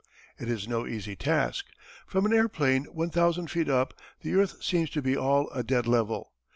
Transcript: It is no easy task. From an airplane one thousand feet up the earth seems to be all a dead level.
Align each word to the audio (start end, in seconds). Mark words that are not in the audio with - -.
It 0.39 0.49
is 0.49 0.67
no 0.67 0.87
easy 0.87 1.15
task. 1.15 1.67
From 2.07 2.25
an 2.25 2.33
airplane 2.33 2.85
one 2.85 3.11
thousand 3.11 3.51
feet 3.51 3.69
up 3.69 3.93
the 4.21 4.33
earth 4.33 4.63
seems 4.63 4.89
to 4.89 5.01
be 5.03 5.15
all 5.15 5.47
a 5.51 5.61
dead 5.61 5.85
level. 5.85 6.31